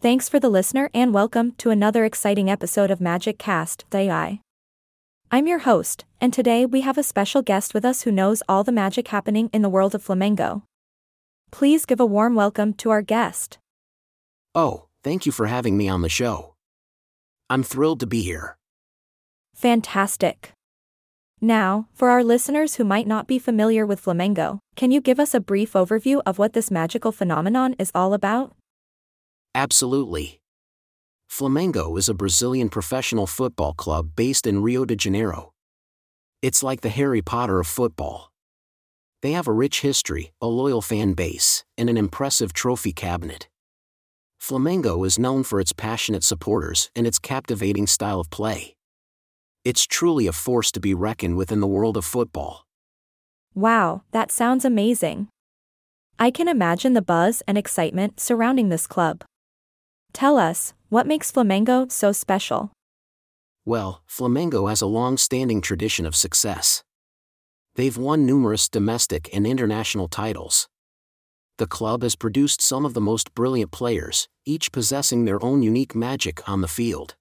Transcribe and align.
Thanks 0.00 0.28
for 0.28 0.38
the 0.38 0.48
listener 0.48 0.90
and 0.94 1.12
welcome 1.12 1.56
to 1.58 1.70
another 1.70 2.04
exciting 2.04 2.48
episode 2.48 2.88
of 2.88 3.00
Magic 3.00 3.36
Cast, 3.36 3.84
the 3.90 3.98
AI. 3.98 4.38
I'm 5.32 5.48
your 5.48 5.58
host, 5.58 6.04
and 6.20 6.32
today 6.32 6.64
we 6.64 6.82
have 6.82 6.96
a 6.96 7.02
special 7.02 7.42
guest 7.42 7.74
with 7.74 7.84
us 7.84 8.02
who 8.02 8.12
knows 8.12 8.40
all 8.48 8.62
the 8.62 8.70
magic 8.70 9.08
happening 9.08 9.50
in 9.52 9.62
the 9.62 9.68
world 9.68 9.96
of 9.96 10.04
Flamengo. 10.06 10.62
Please 11.50 11.84
give 11.84 11.98
a 11.98 12.06
warm 12.06 12.36
welcome 12.36 12.74
to 12.74 12.90
our 12.90 13.02
guest. 13.02 13.58
Oh, 14.54 14.84
thank 15.02 15.26
you 15.26 15.32
for 15.32 15.46
having 15.48 15.76
me 15.76 15.88
on 15.88 16.02
the 16.02 16.08
show. 16.08 16.54
I'm 17.50 17.64
thrilled 17.64 17.98
to 17.98 18.06
be 18.06 18.22
here. 18.22 18.56
Fantastic. 19.56 20.52
Now, 21.40 21.88
for 21.92 22.10
our 22.10 22.22
listeners 22.22 22.76
who 22.76 22.84
might 22.84 23.08
not 23.08 23.26
be 23.26 23.40
familiar 23.40 23.84
with 23.84 24.04
Flamengo, 24.04 24.60
can 24.76 24.92
you 24.92 25.00
give 25.00 25.18
us 25.18 25.34
a 25.34 25.40
brief 25.40 25.72
overview 25.72 26.22
of 26.24 26.38
what 26.38 26.52
this 26.52 26.70
magical 26.70 27.10
phenomenon 27.10 27.74
is 27.80 27.90
all 27.96 28.14
about? 28.14 28.54
Absolutely. 29.58 30.38
Flamengo 31.28 31.98
is 31.98 32.08
a 32.08 32.14
Brazilian 32.14 32.68
professional 32.68 33.26
football 33.26 33.72
club 33.72 34.10
based 34.14 34.46
in 34.46 34.62
Rio 34.62 34.84
de 34.84 34.94
Janeiro. 34.94 35.50
It's 36.42 36.62
like 36.62 36.82
the 36.82 36.90
Harry 36.90 37.22
Potter 37.22 37.58
of 37.58 37.66
football. 37.66 38.30
They 39.20 39.32
have 39.32 39.48
a 39.48 39.52
rich 39.64 39.80
history, 39.80 40.30
a 40.40 40.46
loyal 40.46 40.80
fan 40.80 41.14
base, 41.14 41.64
and 41.76 41.90
an 41.90 41.96
impressive 41.96 42.52
trophy 42.52 42.92
cabinet. 42.92 43.48
Flamengo 44.40 45.04
is 45.04 45.18
known 45.18 45.42
for 45.42 45.58
its 45.58 45.72
passionate 45.72 46.22
supporters 46.22 46.88
and 46.94 47.04
its 47.04 47.18
captivating 47.18 47.88
style 47.88 48.20
of 48.20 48.30
play. 48.30 48.76
It's 49.64 49.88
truly 49.88 50.28
a 50.28 50.32
force 50.32 50.70
to 50.70 50.78
be 50.78 50.94
reckoned 50.94 51.36
with 51.36 51.50
in 51.50 51.58
the 51.58 51.72
world 51.76 51.96
of 51.96 52.04
football. 52.04 52.64
Wow, 53.56 54.02
that 54.12 54.30
sounds 54.30 54.64
amazing. 54.64 55.26
I 56.16 56.30
can 56.30 56.46
imagine 56.46 56.92
the 56.92 57.02
buzz 57.02 57.42
and 57.48 57.58
excitement 57.58 58.20
surrounding 58.20 58.68
this 58.68 58.86
club. 58.86 59.24
Tell 60.18 60.36
us, 60.36 60.74
what 60.88 61.06
makes 61.06 61.30
Flamengo 61.30 61.88
so 61.92 62.10
special? 62.10 62.72
Well, 63.64 64.02
Flamengo 64.10 64.68
has 64.68 64.80
a 64.80 64.86
long 65.00 65.16
standing 65.16 65.60
tradition 65.60 66.04
of 66.04 66.16
success. 66.16 66.82
They've 67.76 67.96
won 67.96 68.26
numerous 68.26 68.68
domestic 68.68 69.30
and 69.32 69.46
international 69.46 70.08
titles. 70.08 70.66
The 71.58 71.68
club 71.68 72.02
has 72.02 72.16
produced 72.16 72.60
some 72.60 72.84
of 72.84 72.94
the 72.94 73.00
most 73.00 73.32
brilliant 73.32 73.70
players, 73.70 74.26
each 74.44 74.72
possessing 74.72 75.24
their 75.24 75.40
own 75.40 75.62
unique 75.62 75.94
magic 75.94 76.48
on 76.48 76.62
the 76.62 76.74
field. 76.78 77.14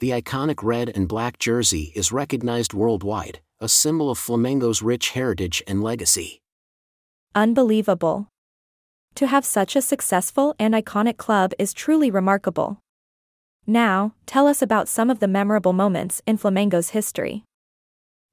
The 0.00 0.12
iconic 0.12 0.62
red 0.62 0.88
and 0.88 1.06
black 1.08 1.38
jersey 1.38 1.92
is 1.94 2.10
recognized 2.10 2.72
worldwide, 2.72 3.40
a 3.60 3.68
symbol 3.68 4.10
of 4.10 4.18
Flamengo's 4.18 4.80
rich 4.80 5.10
heritage 5.10 5.62
and 5.66 5.82
legacy. 5.82 6.40
Unbelievable. 7.34 8.28
To 9.18 9.26
have 9.26 9.44
such 9.44 9.74
a 9.74 9.82
successful 9.82 10.54
and 10.60 10.74
iconic 10.74 11.16
club 11.16 11.52
is 11.58 11.74
truly 11.74 12.08
remarkable. 12.08 12.78
Now, 13.66 14.14
tell 14.26 14.46
us 14.46 14.62
about 14.62 14.86
some 14.86 15.10
of 15.10 15.18
the 15.18 15.26
memorable 15.26 15.72
moments 15.72 16.22
in 16.24 16.38
Flamengo's 16.38 16.90
history. 16.90 17.42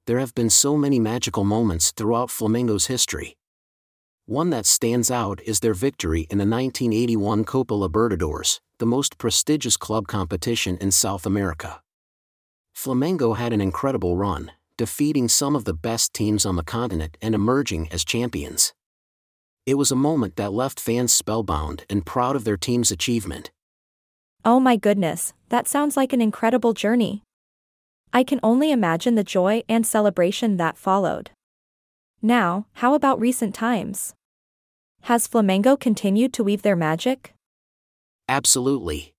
There 0.05 0.19
have 0.19 0.35
been 0.35 0.51
so 0.51 0.77
many 0.77 0.99
magical 0.99 1.43
moments 1.43 1.89
throughout 1.89 2.29
Flamengo's 2.29 2.85
history. 2.85 3.35
One 4.27 4.51
that 4.51 4.67
stands 4.67 5.09
out 5.09 5.41
is 5.41 5.61
their 5.61 5.73
victory 5.73 6.27
in 6.29 6.37
the 6.37 6.45
1981 6.45 7.45
Copa 7.45 7.73
Libertadores, 7.73 8.59
the 8.77 8.85
most 8.85 9.17
prestigious 9.17 9.77
club 9.77 10.05
competition 10.05 10.77
in 10.77 10.91
South 10.91 11.25
America. 11.25 11.81
Flamengo 12.77 13.35
had 13.35 13.53
an 13.53 13.59
incredible 13.59 14.17
run, 14.17 14.51
defeating 14.77 15.29
some 15.29 15.55
of 15.55 15.65
the 15.65 15.73
best 15.73 16.13
teams 16.13 16.45
on 16.45 16.57
the 16.57 16.63
continent 16.63 17.17
and 17.23 17.33
emerging 17.33 17.89
as 17.91 18.05
champions. 18.05 18.75
It 19.65 19.79
was 19.79 19.91
a 19.91 19.95
moment 19.95 20.35
that 20.35 20.53
left 20.53 20.79
fans 20.79 21.11
spellbound 21.11 21.85
and 21.89 22.05
proud 22.05 22.35
of 22.35 22.43
their 22.43 22.57
team's 22.57 22.91
achievement. 22.91 23.49
Oh 24.43 24.59
my 24.59 24.75
goodness, 24.75 25.33
that 25.49 25.67
sounds 25.67 25.97
like 25.97 26.13
an 26.13 26.21
incredible 26.21 26.73
journey. 26.73 27.23
I 28.13 28.23
can 28.23 28.39
only 28.43 28.71
imagine 28.71 29.15
the 29.15 29.23
joy 29.23 29.63
and 29.67 29.85
celebration 29.85 30.57
that 30.57 30.77
followed. 30.77 31.31
Now, 32.21 32.67
how 32.73 32.93
about 32.93 33.19
recent 33.19 33.55
times? 33.55 34.13
Has 35.01 35.27
Flamengo 35.27 35.79
continued 35.79 36.31
to 36.33 36.43
weave 36.43 36.61
their 36.61 36.75
magic? 36.75 37.33
Absolutely. 38.29 39.13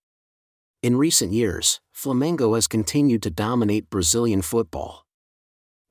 In 0.83 0.97
recent 0.97 1.33
years, 1.33 1.81
Flamengo 1.95 2.55
has 2.55 2.69
continued 2.69 3.23
to 3.23 3.31
dominate 3.31 3.91
Brazilian 3.91 4.43
football. 4.43 5.06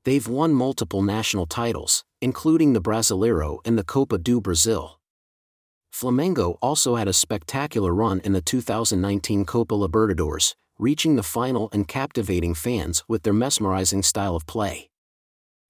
They've 0.06 0.28
won 0.28 0.54
multiple 0.54 1.02
national 1.02 1.46
titles, 1.46 2.04
including 2.22 2.74
the 2.74 2.80
Brasileiro 2.80 3.58
and 3.64 3.76
the 3.76 3.82
Copa 3.82 4.18
do 4.18 4.40
Brasil. 4.40 5.00
Flamengo 5.92 6.58
also 6.62 6.94
had 6.94 7.08
a 7.08 7.12
spectacular 7.12 7.92
run 7.92 8.20
in 8.20 8.32
the 8.32 8.40
2019 8.40 9.44
Copa 9.44 9.74
Libertadores, 9.74 10.54
reaching 10.78 11.16
the 11.16 11.24
final 11.24 11.68
and 11.72 11.88
captivating 11.88 12.54
fans 12.54 13.02
with 13.08 13.24
their 13.24 13.32
mesmerizing 13.32 14.04
style 14.04 14.36
of 14.36 14.46
play. 14.46 14.90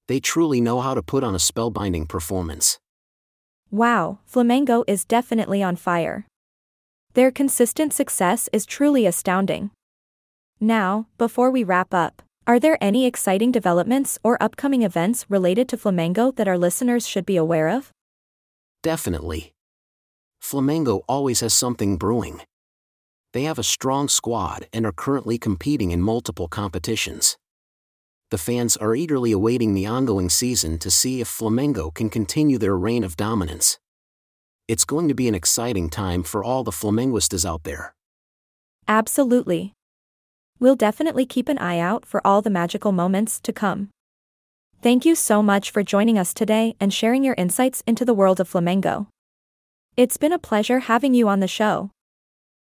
They 0.06 0.20
truly 0.20 0.60
know 0.60 0.82
how 0.82 0.92
to 0.92 1.02
put 1.02 1.24
on 1.24 1.34
a 1.34 1.38
spellbinding 1.38 2.06
performance. 2.06 2.78
Wow, 3.70 4.18
Flamengo 4.30 4.84
is 4.86 5.06
definitely 5.06 5.62
on 5.62 5.76
fire. 5.76 6.26
Their 7.14 7.30
consistent 7.30 7.94
success 7.94 8.50
is 8.52 8.66
truly 8.66 9.06
astounding. 9.06 9.70
Now, 10.60 11.06
before 11.16 11.50
we 11.50 11.64
wrap 11.64 11.94
up, 11.94 12.20
are 12.46 12.60
there 12.60 12.78
any 12.80 13.06
exciting 13.06 13.50
developments 13.50 14.20
or 14.22 14.40
upcoming 14.40 14.82
events 14.82 15.26
related 15.28 15.68
to 15.68 15.76
Flamengo 15.76 16.34
that 16.36 16.46
our 16.46 16.56
listeners 16.56 17.08
should 17.08 17.26
be 17.26 17.36
aware 17.36 17.68
of? 17.68 17.92
Definitely. 18.84 19.52
Flamengo 20.40 21.02
always 21.08 21.40
has 21.40 21.52
something 21.52 21.96
brewing. 21.96 22.42
They 23.32 23.42
have 23.42 23.58
a 23.58 23.64
strong 23.64 24.08
squad 24.08 24.68
and 24.72 24.86
are 24.86 24.92
currently 24.92 25.38
competing 25.38 25.90
in 25.90 26.00
multiple 26.00 26.46
competitions. 26.46 27.36
The 28.30 28.38
fans 28.38 28.76
are 28.76 28.94
eagerly 28.94 29.32
awaiting 29.32 29.74
the 29.74 29.86
ongoing 29.86 30.28
season 30.28 30.78
to 30.78 30.90
see 30.90 31.20
if 31.20 31.28
Flamengo 31.28 31.92
can 31.92 32.08
continue 32.08 32.58
their 32.58 32.76
reign 32.76 33.02
of 33.02 33.16
dominance. 33.16 33.78
It's 34.68 34.84
going 34.84 35.08
to 35.08 35.14
be 35.14 35.26
an 35.26 35.34
exciting 35.34 35.90
time 35.90 36.22
for 36.22 36.44
all 36.44 36.62
the 36.62 36.70
Flamenguistas 36.70 37.44
out 37.44 37.64
there. 37.64 37.94
Absolutely. 38.86 39.72
We'll 40.58 40.76
definitely 40.76 41.26
keep 41.26 41.48
an 41.48 41.58
eye 41.58 41.78
out 41.78 42.06
for 42.06 42.26
all 42.26 42.40
the 42.40 42.50
magical 42.50 42.92
moments 42.92 43.40
to 43.40 43.52
come. 43.52 43.90
Thank 44.82 45.04
you 45.04 45.14
so 45.14 45.42
much 45.42 45.70
for 45.70 45.82
joining 45.82 46.18
us 46.18 46.32
today 46.32 46.76
and 46.80 46.92
sharing 46.92 47.24
your 47.24 47.34
insights 47.36 47.82
into 47.86 48.04
the 48.04 48.14
world 48.14 48.40
of 48.40 48.50
Flamengo. 48.50 49.08
It's 49.96 50.16
been 50.16 50.32
a 50.32 50.38
pleasure 50.38 50.80
having 50.80 51.14
you 51.14 51.28
on 51.28 51.40
the 51.40 51.48
show. 51.48 51.90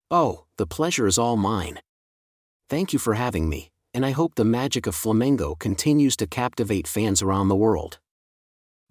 Oh, 0.10 0.46
the 0.58 0.68
pleasure 0.68 1.08
is 1.08 1.18
all 1.18 1.38
mine. 1.38 1.80
Thank 2.70 2.94
you 2.94 3.00
for 3.00 3.14
having 3.14 3.50
me, 3.50 3.70
and 3.94 4.06
I 4.06 4.12
hope 4.12 4.36
the 4.36 4.46
magic 4.46 4.88
of 4.88 4.96
Flamengo 4.96 5.58
continues 5.58 6.16
to 6.18 6.28
captivate 6.28 6.88
fans 6.88 7.22
around 7.22 7.48
the 7.48 7.56
world. 7.56 8.00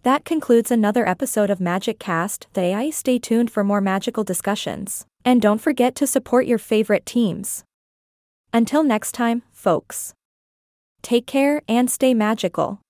That 0.03 0.25
concludes 0.25 0.71
another 0.71 1.07
episode 1.07 1.51
of 1.51 1.61
Magic 1.61 1.99
Cast. 1.99 2.47
The 2.55 2.63
AI 2.63 2.91
stay 2.91 3.19
tuned 3.19 3.51
for 3.51 3.63
more 3.63 3.83
magical 3.83 4.25
discussions. 4.25 5.05
And 5.25 5.43
don't 5.43 5.61
forget 5.61 5.95
to 5.97 6.07
support 6.07 6.47
your 6.47 6.57
favorite 6.57 7.05
teams. 7.05 7.65
Until 8.53 8.83
next 8.83 9.13
time, 9.13 9.43
folks. 9.53 10.15
Take 11.03 11.27
care 11.27 11.63
and 11.69 11.91
stay 11.91 12.15
magical. 12.15 12.81